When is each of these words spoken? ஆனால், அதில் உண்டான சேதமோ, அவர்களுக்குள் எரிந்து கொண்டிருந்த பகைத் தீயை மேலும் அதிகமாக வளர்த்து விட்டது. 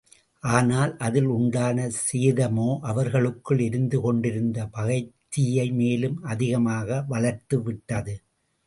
ஆனால், 0.43 0.97
அதில் 0.97 1.25
உண்டான 1.25 1.89
சேதமோ, 2.11 2.79
அவர்களுக்குள் 2.81 3.59
எரிந்து 3.59 4.01
கொண்டிருந்த 4.01 4.67
பகைத் 4.67 5.13
தீயை 5.29 5.71
மேலும் 5.71 6.23
அதிகமாக 6.23 7.03
வளர்த்து 7.07 7.61
விட்டது. 7.61 8.21